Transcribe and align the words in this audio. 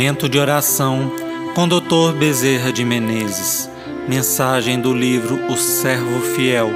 Momento 0.00 0.30
de 0.30 0.38
oração 0.38 1.12
com 1.54 1.68
Dr. 1.68 2.16
Bezerra 2.18 2.72
de 2.72 2.86
Menezes. 2.86 3.68
Mensagem 4.08 4.80
do 4.80 4.94
livro 4.94 5.38
O 5.52 5.58
Servo 5.58 6.22
Fiel. 6.22 6.70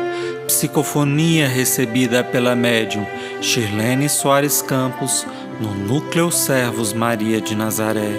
Psicofonia 0.47 1.49
recebida 1.49 2.23
pela 2.23 2.55
médium 2.55 3.07
Shirlene 3.41 4.11
Soares 4.11 4.61
Campos 4.61 5.27
no 5.59 5.73
Núcleo 5.75 6.31
Servos 6.31 6.93
Maria 6.93 7.41
de 7.41 7.57
Nazaré. 7.57 8.13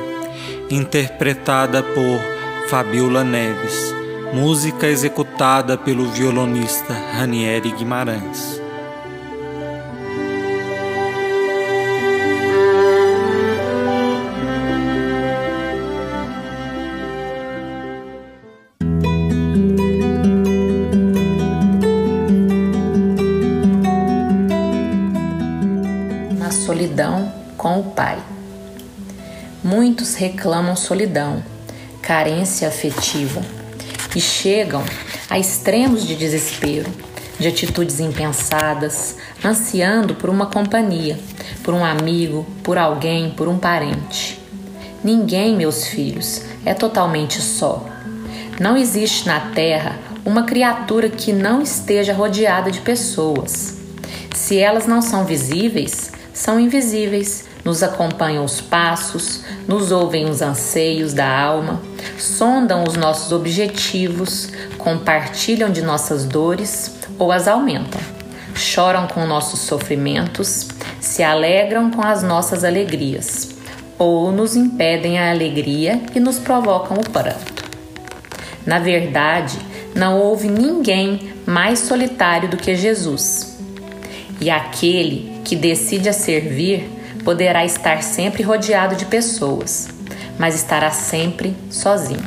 Interpretada 0.71 1.83
por 1.83 2.67
Fabiola 2.67 3.23
Neves. 3.23 3.93
Música 4.33 4.87
executada 4.87 5.77
pelo 5.77 6.07
violonista 6.07 6.95
Ranieri 7.13 7.71
Guimarães. 7.73 8.64
Solidão 26.95 27.29
com 27.57 27.79
o 27.79 27.83
Pai. 27.83 28.17
Muitos 29.61 30.15
reclamam 30.15 30.77
solidão, 30.77 31.43
carência 32.01 32.69
afetiva 32.69 33.41
e 34.15 34.21
chegam 34.21 34.81
a 35.29 35.37
extremos 35.37 36.07
de 36.07 36.15
desespero, 36.15 36.89
de 37.37 37.49
atitudes 37.49 37.99
impensadas, 37.99 39.17
ansiando 39.43 40.15
por 40.15 40.29
uma 40.29 40.45
companhia, 40.45 41.19
por 41.63 41.73
um 41.73 41.83
amigo, 41.83 42.45
por 42.63 42.77
alguém, 42.77 43.31
por 43.31 43.49
um 43.49 43.57
parente. 43.57 44.39
Ninguém, 45.03 45.57
meus 45.57 45.85
filhos, 45.87 46.43
é 46.63 46.73
totalmente 46.73 47.41
só. 47.41 47.85
Não 48.57 48.77
existe 48.77 49.27
na 49.27 49.51
Terra 49.51 49.99
uma 50.23 50.43
criatura 50.43 51.09
que 51.09 51.33
não 51.33 51.61
esteja 51.61 52.13
rodeada 52.13 52.71
de 52.71 52.79
pessoas. 52.79 53.75
Se 54.33 54.57
elas 54.57 54.87
não 54.87 55.01
são 55.01 55.25
visíveis, 55.25 56.14
são 56.35 56.59
invisíveis, 56.59 57.45
nos 57.63 57.81
acompanham 57.81 58.43
os 58.43 58.59
passos, 58.59 59.41
nos 59.65 59.89
ouvem 59.89 60.29
os 60.29 60.41
anseios 60.41 61.13
da 61.13 61.25
alma, 61.25 61.81
sondam 62.19 62.83
os 62.83 62.95
nossos 62.95 63.31
objetivos, 63.31 64.49
compartilham 64.77 65.71
de 65.71 65.81
nossas 65.81 66.25
dores 66.25 66.93
ou 67.17 67.31
as 67.31 67.47
aumentam, 67.47 68.01
choram 68.53 69.07
com 69.07 69.25
nossos 69.25 69.61
sofrimentos, 69.61 70.67
se 70.99 71.23
alegram 71.23 71.89
com 71.89 72.05
as 72.05 72.21
nossas 72.21 72.65
alegrias, 72.65 73.55
ou 73.97 74.29
nos 74.29 74.57
impedem 74.57 75.17
a 75.17 75.31
alegria 75.31 76.01
e 76.13 76.19
nos 76.19 76.37
provocam 76.37 76.97
o 76.97 77.09
pranto. 77.09 77.63
Na 78.65 78.77
verdade, 78.77 79.57
não 79.95 80.19
houve 80.19 80.49
ninguém 80.49 81.33
mais 81.45 81.79
solitário 81.79 82.49
do 82.49 82.57
que 82.57 82.75
Jesus. 82.75 83.55
E 84.41 84.49
aquele 84.49 85.34
que 85.45 85.55
decide 85.55 86.09
a 86.09 86.13
servir 86.13 86.89
poderá 87.23 87.63
estar 87.63 88.03
sempre 88.03 88.43
rodeado 88.43 88.95
de 88.95 89.05
pessoas, 89.05 89.87
mas 90.37 90.55
estará 90.55 90.91
sempre 90.91 91.55
sozinho. 91.69 92.25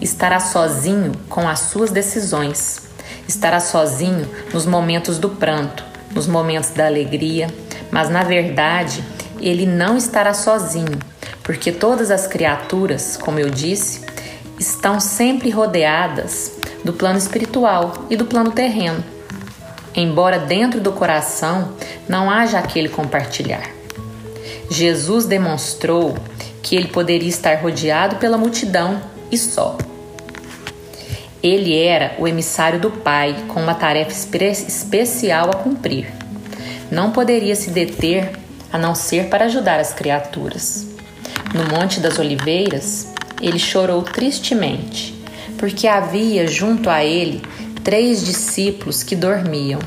Estará 0.00 0.38
sozinho 0.40 1.12
com 1.28 1.48
as 1.48 1.60
suas 1.60 1.90
decisões. 1.90 2.82
Estará 3.26 3.60
sozinho 3.60 4.28
nos 4.52 4.66
momentos 4.66 5.18
do 5.18 5.30
pranto, 5.30 5.84
nos 6.14 6.26
momentos 6.26 6.70
da 6.70 6.86
alegria, 6.86 7.48
mas 7.90 8.10
na 8.10 8.22
verdade 8.22 9.02
ele 9.40 9.66
não 9.66 9.96
estará 9.96 10.34
sozinho, 10.34 10.98
porque 11.42 11.70
todas 11.70 12.10
as 12.10 12.26
criaturas, 12.26 13.16
como 13.16 13.38
eu 13.38 13.50
disse, 13.50 14.04
estão 14.58 14.98
sempre 14.98 15.50
rodeadas 15.50 16.52
do 16.84 16.92
plano 16.92 17.18
espiritual 17.18 18.06
e 18.10 18.16
do 18.16 18.24
plano 18.24 18.50
terreno 18.50 19.17
embora 19.94 20.38
dentro 20.38 20.80
do 20.80 20.92
coração 20.92 21.74
não 22.08 22.30
haja 22.30 22.58
aquele 22.58 22.88
compartilhar. 22.88 23.70
Jesus 24.70 25.26
demonstrou 25.26 26.16
que 26.62 26.76
ele 26.76 26.88
poderia 26.88 27.28
estar 27.28 27.56
rodeado 27.56 28.16
pela 28.16 28.36
multidão 28.36 29.00
e 29.30 29.38
só. 29.38 29.76
Ele 31.42 31.76
era 31.76 32.16
o 32.18 32.26
emissário 32.26 32.80
do 32.80 32.90
Pai 32.90 33.44
com 33.48 33.62
uma 33.62 33.74
tarefa 33.74 34.10
especial 34.10 35.50
a 35.50 35.56
cumprir. 35.56 36.12
Não 36.90 37.12
poderia 37.12 37.54
se 37.54 37.70
deter 37.70 38.32
a 38.72 38.76
não 38.76 38.94
ser 38.94 39.28
para 39.28 39.46
ajudar 39.46 39.78
as 39.78 39.94
criaturas. 39.94 40.86
No 41.54 41.64
Monte 41.64 42.00
das 42.00 42.18
Oliveiras, 42.18 43.08
ele 43.40 43.58
chorou 43.58 44.02
tristemente, 44.02 45.14
porque 45.56 45.86
havia 45.86 46.46
junto 46.46 46.90
a 46.90 47.04
ele 47.04 47.40
três 47.82 48.24
discípulos 48.24 49.02
que 49.02 49.16
dormiam. 49.16 49.80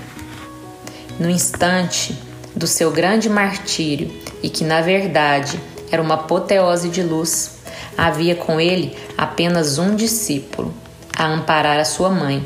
No 1.19 1.29
instante 1.29 2.17
do 2.55 2.67
seu 2.67 2.91
grande 2.91 3.29
martírio, 3.29 4.11
e 4.41 4.49
que 4.49 4.63
na 4.63 4.81
verdade 4.81 5.59
era 5.91 6.01
uma 6.01 6.15
apoteose 6.15 6.89
de 6.89 7.03
luz, 7.03 7.59
havia 7.97 8.35
com 8.35 8.59
ele 8.59 8.95
apenas 9.17 9.77
um 9.77 9.95
discípulo, 9.95 10.73
a 11.15 11.27
amparar 11.27 11.79
a 11.79 11.85
sua 11.85 12.09
mãe, 12.09 12.45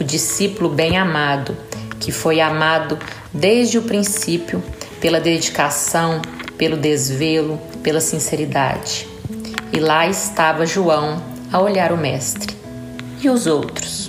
o 0.00 0.04
discípulo 0.04 0.68
bem 0.68 0.96
amado, 0.96 1.56
que 2.00 2.12
foi 2.12 2.40
amado 2.40 2.98
desde 3.32 3.78
o 3.78 3.82
princípio 3.82 4.62
pela 5.00 5.20
dedicação, 5.20 6.22
pelo 6.56 6.76
desvelo, 6.76 7.60
pela 7.82 8.00
sinceridade. 8.00 9.06
E 9.72 9.78
lá 9.78 10.06
estava 10.06 10.64
João 10.64 11.22
a 11.52 11.60
olhar 11.60 11.92
o 11.92 11.96
Mestre. 11.96 12.56
E 13.20 13.28
os 13.28 13.46
outros? 13.46 14.07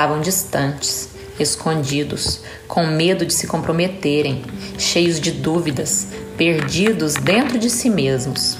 Estavam 0.00 0.22
distantes, 0.22 1.10
escondidos, 1.38 2.40
com 2.66 2.86
medo 2.86 3.26
de 3.26 3.34
se 3.34 3.46
comprometerem, 3.46 4.42
cheios 4.78 5.20
de 5.20 5.30
dúvidas, 5.30 6.08
perdidos 6.38 7.14
dentro 7.16 7.58
de 7.58 7.68
si 7.68 7.90
mesmos. 7.90 8.56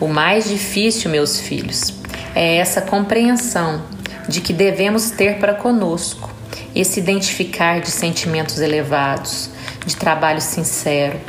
O 0.00 0.08
mais 0.08 0.48
difícil, 0.48 1.10
meus 1.10 1.38
filhos, 1.38 1.92
é 2.34 2.56
essa 2.56 2.80
compreensão 2.80 3.82
de 4.26 4.40
que 4.40 4.54
devemos 4.54 5.10
ter 5.10 5.38
para 5.38 5.52
conosco, 5.52 6.30
esse 6.74 6.98
identificar 6.98 7.82
de 7.82 7.90
sentimentos 7.90 8.58
elevados, 8.58 9.50
de 9.84 9.94
trabalho 9.94 10.40
sincero. 10.40 11.20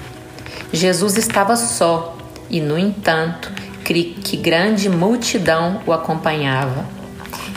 Jesus 0.71 1.17
estava 1.17 1.57
só 1.57 2.17
e, 2.49 2.61
no 2.61 2.79
entanto, 2.79 3.51
que 3.83 4.37
grande 4.37 4.87
multidão 4.87 5.81
o 5.85 5.91
acompanhava. 5.91 6.85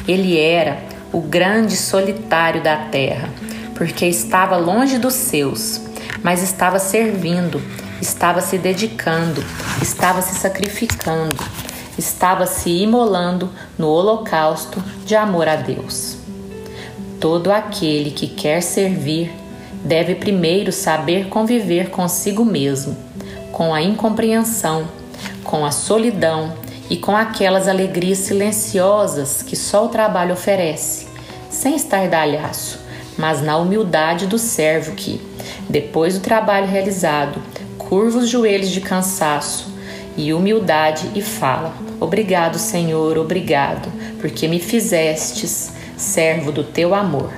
Ele 0.08 0.36
era 0.40 0.87
o 1.12 1.20
grande 1.20 1.76
solitário 1.76 2.62
da 2.62 2.76
terra, 2.76 3.28
porque 3.74 4.06
estava 4.06 4.56
longe 4.56 4.98
dos 4.98 5.14
seus, 5.14 5.80
mas 6.22 6.42
estava 6.42 6.78
servindo, 6.78 7.62
estava 8.00 8.40
se 8.40 8.58
dedicando, 8.58 9.42
estava 9.80 10.20
se 10.20 10.34
sacrificando, 10.34 11.36
estava 11.96 12.46
se 12.46 12.70
imolando 12.70 13.50
no 13.78 13.88
holocausto 13.88 14.82
de 15.04 15.14
amor 15.16 15.48
a 15.48 15.56
Deus. 15.56 16.16
Todo 17.20 17.50
aquele 17.50 18.10
que 18.10 18.28
quer 18.28 18.62
servir 18.62 19.32
deve 19.84 20.14
primeiro 20.14 20.72
saber 20.72 21.28
conviver 21.28 21.90
consigo 21.90 22.44
mesmo, 22.44 22.96
com 23.50 23.74
a 23.74 23.82
incompreensão, 23.82 24.86
com 25.42 25.64
a 25.64 25.70
solidão 25.70 26.52
e 26.90 26.96
com 26.96 27.16
aquelas 27.16 27.68
alegrias 27.68 28.18
silenciosas 28.18 29.42
que 29.42 29.56
só 29.56 29.86
o 29.86 29.88
trabalho 29.88 30.32
oferece, 30.32 31.06
sem 31.50 31.76
estardalhaço, 31.76 32.80
mas 33.16 33.42
na 33.42 33.56
humildade 33.56 34.26
do 34.26 34.38
servo 34.38 34.92
que, 34.92 35.20
depois 35.68 36.14
do 36.14 36.20
trabalho 36.20 36.66
realizado, 36.66 37.42
curva 37.76 38.18
os 38.18 38.28
joelhos 38.28 38.70
de 38.70 38.80
cansaço 38.80 39.72
e 40.16 40.32
humildade 40.32 41.10
e 41.14 41.22
fala: 41.22 41.74
Obrigado, 42.00 42.58
Senhor, 42.58 43.18
obrigado, 43.18 43.90
porque 44.20 44.46
me 44.46 44.60
fizestes 44.60 45.72
servo 45.96 46.52
do 46.52 46.62
teu 46.62 46.94
amor. 46.94 47.32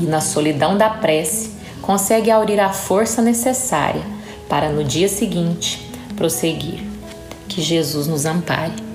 E 0.00 0.04
na 0.04 0.20
solidão 0.20 0.76
da 0.76 0.90
prece, 0.90 1.52
consegue 1.82 2.30
aurir 2.30 2.60
a 2.60 2.72
força 2.72 3.20
necessária 3.20 4.02
para 4.48 4.68
no 4.68 4.82
dia 4.82 5.08
seguinte 5.08 5.88
prosseguir. 6.16 6.93
Que 7.54 7.62
Jesus 7.62 8.08
nos 8.08 8.26
ampare. 8.26 8.93